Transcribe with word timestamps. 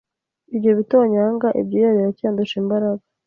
Ibyo 0.55 0.71
bitonyanga 0.79 1.47
ibyuya 1.61 1.91
biracyandusha 1.97 2.55
imbaraga 2.61 3.03